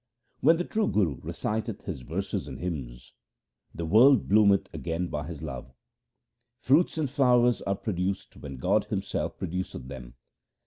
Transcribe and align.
When 0.39 0.57
the 0.57 0.63
true 0.63 0.87
Guru 0.87 1.21
reciteth 1.21 1.83
his 1.83 2.01
verses 2.01 2.47
and 2.47 2.57
hymns, 2.57 3.13
The 3.75 3.85
world 3.85 4.27
bloometh 4.27 4.73
again 4.73 5.09
by 5.09 5.27
his 5.27 5.43
love. 5.43 5.75
Fruits 6.57 6.97
and 6.97 7.07
flowers 7.07 7.61
are 7.61 7.75
produced 7.75 8.35
when 8.37 8.57
God 8.57 8.85
Himself 8.85 9.37
produceth 9.37 9.89
them. 9.89 10.15